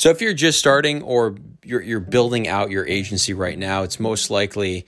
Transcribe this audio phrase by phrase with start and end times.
[0.00, 4.00] So if you're just starting or you're, you're building out your agency right now, it's
[4.00, 4.86] most likely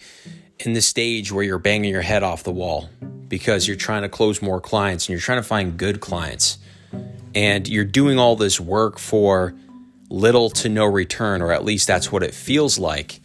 [0.59, 2.89] in the stage where you're banging your head off the wall
[3.29, 6.57] because you're trying to close more clients and you're trying to find good clients.
[7.35, 9.55] And you're doing all this work for
[10.09, 13.21] little to no return, or at least that's what it feels like.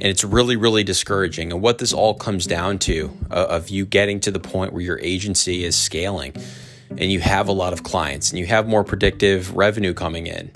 [0.00, 1.52] And it's really, really discouraging.
[1.52, 4.82] And what this all comes down to uh, of you getting to the point where
[4.82, 6.34] your agency is scaling
[6.90, 10.50] and you have a lot of clients and you have more predictive revenue coming in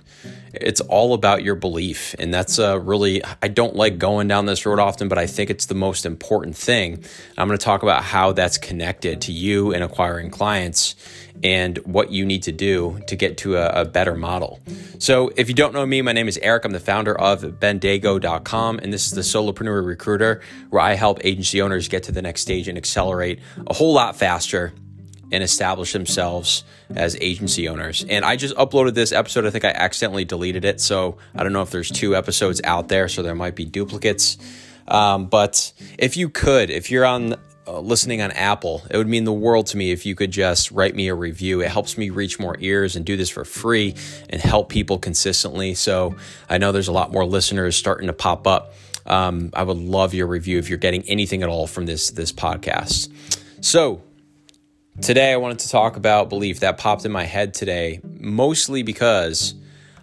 [0.60, 2.14] it's all about your belief.
[2.18, 5.50] And that's uh, really, I don't like going down this road often, but I think
[5.50, 7.04] it's the most important thing.
[7.36, 10.94] I'm going to talk about how that's connected to you and acquiring clients
[11.42, 14.58] and what you need to do to get to a, a, better model.
[14.98, 16.64] So, if you don't know me, my name is Eric.
[16.64, 21.60] I'm the founder of bendago.com, and this is the Solopreneur Recruiter, where I help agency
[21.60, 24.72] owners get to the next stage and accelerate a whole lot faster
[25.32, 28.04] and establish themselves as agency owners.
[28.08, 29.44] And I just uploaded this episode.
[29.46, 30.80] I think I accidentally deleted it.
[30.80, 34.38] So I don't know if there's two episodes out there, so there might be duplicates.
[34.88, 37.34] Um, but if you could, if you're on
[37.66, 40.70] uh, listening on Apple, it would mean the world to me if you could just
[40.70, 41.60] write me a review.
[41.60, 43.96] It helps me reach more ears and do this for free
[44.30, 45.74] and help people consistently.
[45.74, 46.14] So
[46.48, 48.74] I know there's a lot more listeners starting to pop up.
[49.04, 52.32] Um, I would love your review if you're getting anything at all from this this
[52.32, 53.08] podcast.
[53.60, 54.02] So
[55.02, 59.54] Today, I wanted to talk about belief that popped in my head today, mostly because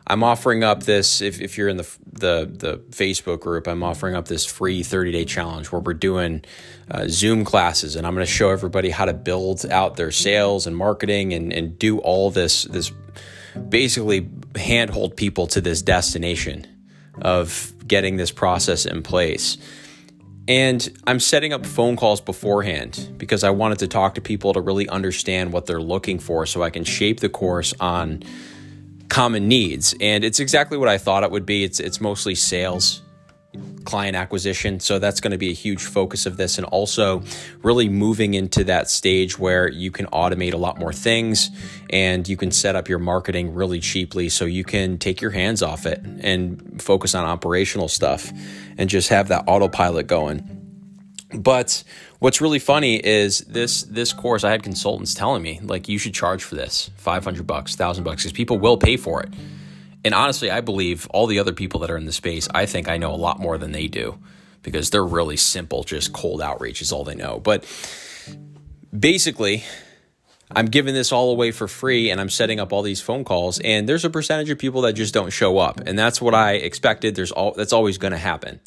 [0.05, 1.19] I'm offering up this.
[1.19, 5.11] If, if you're in the, the the Facebook group, I'm offering up this free 30
[5.11, 6.45] day challenge where we're doing
[6.91, 10.67] uh, Zoom classes, and I'm going to show everybody how to build out their sales
[10.67, 12.91] and marketing and and do all this this
[13.69, 16.67] basically handhold people to this destination
[17.19, 19.57] of getting this process in place.
[20.47, 24.61] And I'm setting up phone calls beforehand because I wanted to talk to people to
[24.61, 28.23] really understand what they're looking for so I can shape the course on
[29.07, 29.95] common needs.
[30.01, 31.63] And it's exactly what I thought it would be.
[31.63, 33.02] It's it's mostly sales
[33.85, 34.79] client acquisition.
[34.79, 36.57] So that's going to be a huge focus of this.
[36.57, 37.23] And also
[37.61, 41.49] really moving into that stage where you can automate a lot more things
[41.89, 45.61] and you can set up your marketing really cheaply so you can take your hands
[45.61, 48.31] off it and focus on operational stuff
[48.77, 50.59] and just have that autopilot going.
[51.33, 51.83] But
[52.19, 56.13] what's really funny is this this course I had consultants telling me like you should
[56.13, 59.33] charge for this 500 bucks, 1000 bucks cuz people will pay for it.
[60.03, 62.89] And honestly, I believe all the other people that are in the space, I think
[62.89, 64.19] I know a lot more than they do
[64.61, 67.39] because they're really simple, just cold outreach is all they know.
[67.39, 67.65] But
[68.97, 69.63] basically,
[70.51, 73.59] I'm giving this all away for free and I'm setting up all these phone calls
[73.59, 76.53] and there's a percentage of people that just don't show up and that's what I
[76.53, 78.59] expected there's all that's always going to happen.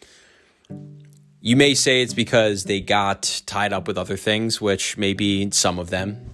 [1.40, 5.78] You may say it's because they got tied up with other things, which maybe some
[5.78, 6.32] of them.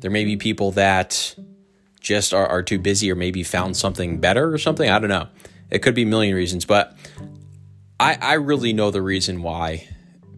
[0.00, 1.34] There may be people that
[2.00, 4.88] just are, are too busy or maybe found something better or something.
[4.88, 5.28] I don't know.
[5.70, 6.96] It could be a million reasons, but
[8.00, 9.86] I, I really know the reason why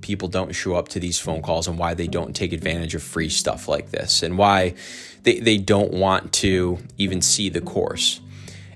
[0.00, 3.02] people don't show up to these phone calls and why they don't take advantage of
[3.02, 4.74] free stuff like this and why
[5.22, 8.20] they, they don't want to even see the course.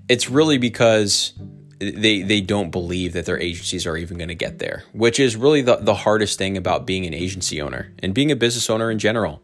[0.09, 1.33] It's really because
[1.79, 5.37] they they don't believe that their agencies are even going to get there, which is
[5.37, 8.91] really the, the hardest thing about being an agency owner and being a business owner
[8.91, 9.43] in general.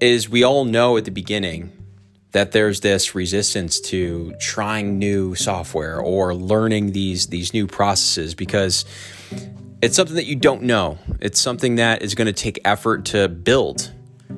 [0.00, 1.72] Is we all know at the beginning
[2.32, 8.84] that there's this resistance to trying new software or learning these these new processes because
[9.80, 10.98] it's something that you don't know.
[11.20, 13.92] It's something that is going to take effort to build.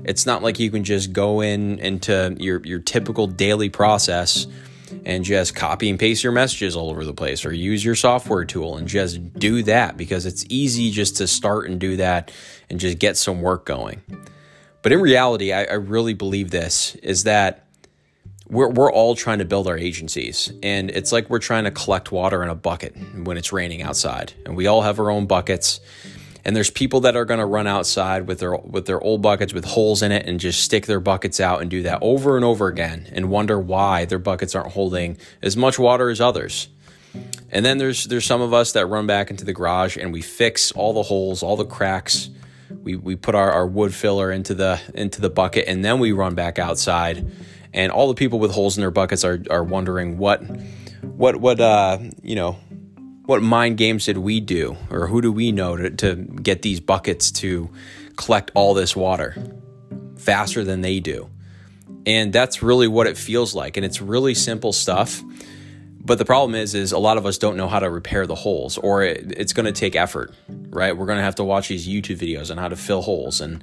[0.05, 4.47] It's not like you can just go in into your your typical daily process
[5.05, 8.45] and just copy and paste your messages all over the place or use your software
[8.45, 12.33] tool and just do that because it's easy just to start and do that
[12.69, 14.03] and just get some work going.
[14.83, 17.67] But in reality, I, I really believe this is that
[18.50, 22.11] we're, we're all trying to build our agencies and it's like we're trying to collect
[22.11, 24.33] water in a bucket when it's raining outside.
[24.44, 25.81] And we all have our own buckets
[26.44, 29.53] and there's people that are going to run outside with their with their old buckets
[29.53, 32.45] with holes in it and just stick their buckets out and do that over and
[32.45, 36.69] over again and wonder why their buckets aren't holding as much water as others.
[37.51, 40.22] And then there's there's some of us that run back into the garage and we
[40.22, 42.30] fix all the holes all the cracks.
[42.83, 46.13] We, we put our, our wood filler into the into the bucket and then we
[46.13, 47.30] run back outside
[47.72, 50.43] and all the people with holes in their buckets are are wondering what
[51.03, 52.57] what what uh you know
[53.31, 54.77] what mind games did we do?
[54.91, 57.71] Or who do we know to, to get these buckets to
[58.17, 59.37] collect all this water
[60.17, 61.31] faster than they do?
[62.07, 63.77] And that's really what it feels like.
[63.77, 65.22] And it's really simple stuff
[66.02, 68.34] But the problem is, is a lot of us don't know how to repair the
[68.34, 70.97] holes, or it, it's going to take effort, right?
[70.97, 73.62] We're going to have to watch these YouTube videos on how to fill holes and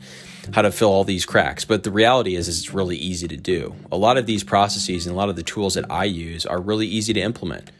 [0.53, 1.65] how to fill all these cracks.
[1.65, 3.75] But the reality is, is it's really easy to do.
[3.91, 6.61] A lot of these processes and a lot of the tools that I use are
[6.61, 7.71] really easy to implement.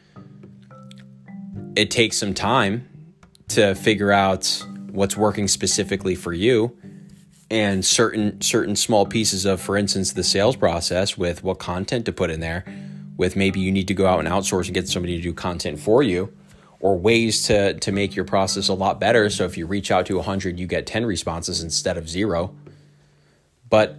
[1.76, 2.90] It takes some time
[3.50, 6.76] to figure out what's working specifically for you
[7.52, 12.12] and certain certain small pieces of for instance the sales process with what content to
[12.12, 12.66] put in there
[13.18, 15.80] with maybe you need to go out and outsource and get somebody to do content
[15.80, 16.32] for you
[16.80, 20.06] or ways to to make your process a lot better so if you reach out
[20.06, 22.54] to 100 you get 10 responses instead of 0
[23.70, 23.98] but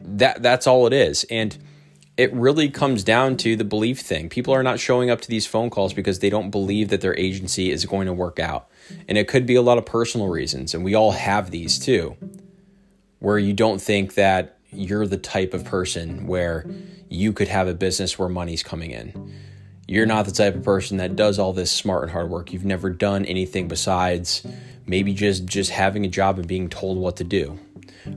[0.00, 1.58] that that's all it is and
[2.16, 4.28] it really comes down to the belief thing.
[4.28, 7.16] People are not showing up to these phone calls because they don't believe that their
[7.18, 8.68] agency is going to work out.
[9.06, 12.16] And it could be a lot of personal reasons, and we all have these too,
[13.18, 16.66] where you don't think that you're the type of person where
[17.08, 19.34] you could have a business where money's coming in.
[19.88, 22.52] You're not the type of person that does all this smart and hard work.
[22.52, 24.44] You've never done anything besides
[24.86, 27.58] maybe just just having a job and being told what to do.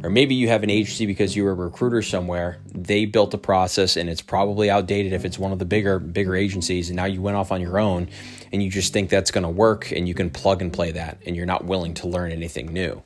[0.04, 2.60] Or maybe you have an agency because you were a recruiter somewhere.
[2.74, 6.36] They built a process and it's probably outdated if it's one of the bigger bigger
[6.36, 8.10] agencies and now you went off on your own
[8.52, 11.20] and you just think that's going to work and you can plug and play that
[11.26, 13.04] and you're not willing to learn anything new.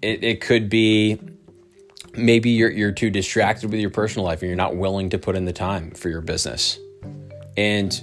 [0.00, 1.20] It, it could be
[2.16, 5.36] maybe you're you're too distracted with your personal life and you're not willing to put
[5.36, 6.78] in the time for your business.
[7.56, 8.02] And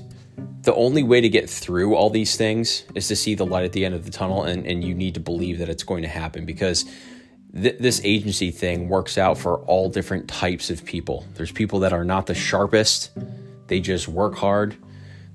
[0.61, 3.71] the only way to get through all these things is to see the light at
[3.71, 6.09] the end of the tunnel and, and you need to believe that it's going to
[6.09, 6.85] happen because
[7.53, 11.25] th- this agency thing works out for all different types of people.
[11.35, 13.11] There's people that are not the sharpest,
[13.67, 14.75] they just work hard.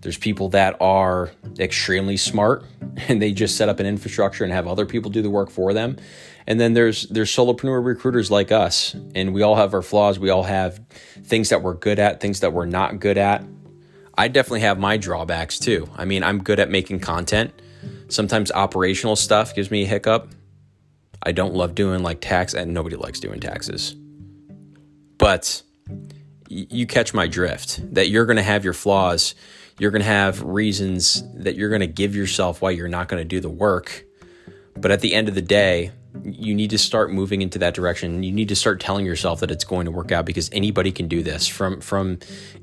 [0.03, 2.65] There's people that are extremely smart
[3.09, 5.73] and they just set up an infrastructure and have other people do the work for
[5.73, 5.97] them.
[6.47, 10.19] And then there's there's solopreneur recruiters like us, and we all have our flaws.
[10.19, 10.81] We all have
[11.25, 13.45] things that we're good at, things that we're not good at.
[14.17, 15.89] I definitely have my drawbacks too.
[15.97, 17.53] I mean, I'm good at making content.
[18.09, 20.29] Sometimes operational stuff gives me a hiccup.
[21.23, 23.97] I don't love doing like tax, and nobody likes doing taxes.
[25.19, 25.63] But
[26.49, 29.35] you catch my drift that you're going to have your flaws
[29.79, 33.21] you're going to have reasons that you're going to give yourself why you're not going
[33.21, 34.05] to do the work.
[34.77, 35.91] But at the end of the day,
[36.23, 38.23] you need to start moving into that direction.
[38.23, 41.09] You need to start telling yourself that it's going to work out because anybody can
[41.09, 42.19] do this from from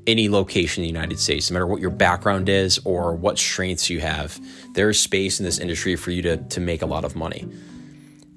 [0.06, 3.90] any location in the United States, no matter what your background is or what strengths
[3.90, 4.40] you have.
[4.74, 7.46] There is space in this industry for you to to make a lot of money.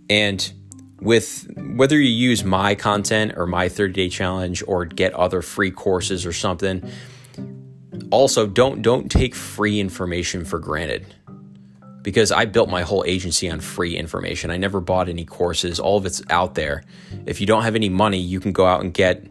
[0.09, 0.51] And
[0.99, 5.71] with whether you use my content or my 30 day challenge or get other free
[5.71, 6.89] courses or something,
[8.11, 11.05] also don't don't take free information for granted
[12.05, 14.51] because I built my whole agency on free information.
[14.51, 15.79] I never bought any courses.
[15.79, 16.83] All of it's out there.
[17.25, 19.25] If you don't have any money, you can go out and get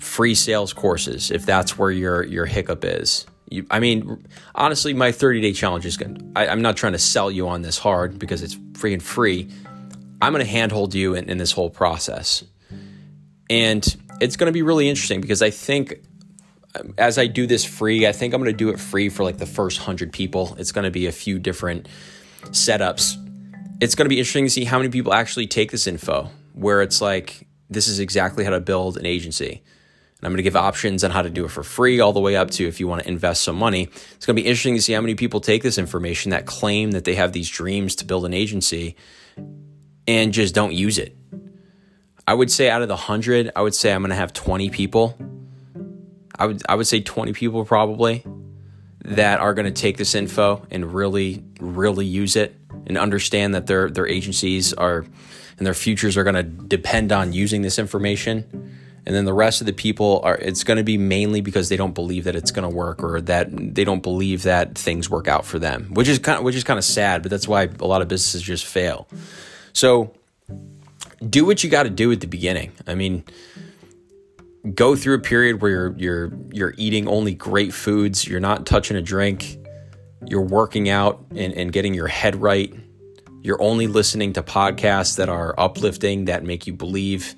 [0.00, 3.26] free sales courses if that's where your your hiccup is.
[3.48, 4.26] You, I mean,
[4.56, 6.32] honestly, my 30 day challenge is good.
[6.34, 9.48] I, am not trying to sell you on this hard because it's free and free.
[10.20, 12.42] I'm going to handhold you in, in this whole process.
[13.48, 13.86] And
[14.20, 16.02] it's going to be really interesting because I think
[16.98, 19.38] as I do this free, I think I'm going to do it free for like
[19.38, 20.54] the first 100 people.
[20.58, 21.88] It's going to be a few different
[22.46, 23.16] setups.
[23.80, 26.82] It's going to be interesting to see how many people actually take this info, where
[26.82, 29.62] it's like, this is exactly how to build an agency.
[30.18, 32.20] And I'm going to give options on how to do it for free, all the
[32.20, 33.84] way up to if you want to invest some money.
[33.84, 36.90] It's going to be interesting to see how many people take this information that claim
[36.90, 38.96] that they have these dreams to build an agency
[40.06, 41.16] and just don't use it.
[42.26, 44.68] I would say out of the 100, I would say I'm going to have 20
[44.70, 45.16] people
[46.38, 48.24] I would I would say 20 people probably
[49.04, 52.54] that are going to take this info and really really use it
[52.86, 55.04] and understand that their their agencies are
[55.60, 58.78] and their futures are going to depend on using this information.
[59.06, 61.76] And then the rest of the people are it's going to be mainly because they
[61.76, 65.26] don't believe that it's going to work or that they don't believe that things work
[65.26, 67.68] out for them which is kind of which is kind of sad but that's why
[67.80, 69.08] a lot of businesses just fail.
[69.72, 70.14] So
[71.28, 72.72] do what you got to do at the beginning.
[72.86, 73.24] I mean
[74.74, 78.96] go through a period where you're you're you're eating only great foods, you're not touching
[78.96, 79.58] a drink,
[80.26, 82.72] you're working out and, and getting your head right.
[83.42, 87.34] You're only listening to podcasts that are uplifting, that make you believe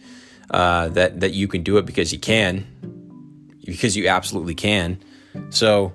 [0.50, 2.66] uh, that that you can do it because you can,
[3.64, 4.98] because you absolutely can.
[5.50, 5.92] So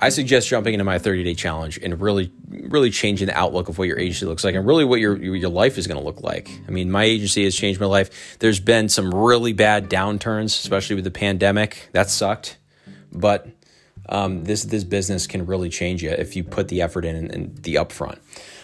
[0.00, 3.78] I suggest jumping into my 30 day challenge and really, really changing the outlook of
[3.78, 6.22] what your agency looks like and really what your, your life is going to look
[6.22, 6.48] like.
[6.68, 8.38] I mean, my agency has changed my life.
[8.38, 11.88] There's been some really bad downturns, especially with the pandemic.
[11.92, 12.58] That sucked.
[13.12, 13.48] But
[14.08, 17.56] um, this, this business can really change you if you put the effort in and,
[17.56, 18.18] the upfront.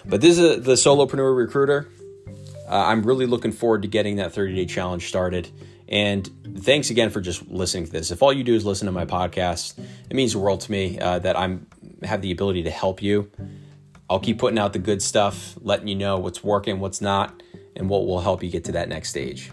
[0.07, 1.89] But this is a, the solopreneur recruiter.
[2.69, 5.51] Uh, I'm really looking forward to getting that 30 day challenge started
[5.89, 8.11] And thanks again for just listening to this.
[8.11, 10.99] If all you do is listen to my podcast, it means the world to me
[10.99, 11.67] uh, that I'm
[12.03, 13.31] have the ability to help you.
[14.09, 17.43] I'll keep putting out the good stuff, letting you know what's working, what's not,
[17.77, 19.51] and what will help you get to that next stage.